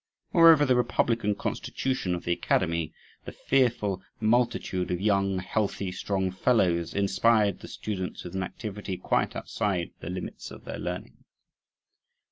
[0.33, 2.91] Moreover, the republican constitution of the academy,
[3.25, 9.35] the fearful multitude of young, healthy, strong fellows, inspired the students with an activity quite
[9.35, 11.23] outside the limits of their learning.